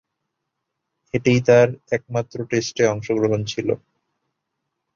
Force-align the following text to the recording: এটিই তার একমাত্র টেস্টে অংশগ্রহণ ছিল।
এটিই 1.13 1.39
তার 1.47 1.67
একমাত্র 1.91 2.37
টেস্টে 2.49 2.83
অংশগ্রহণ 2.87 3.41
ছিল। 3.45 3.67